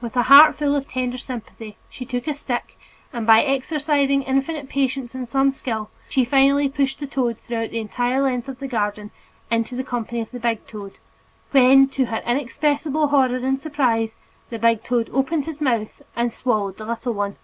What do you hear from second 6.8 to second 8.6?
the little toad through the entire length of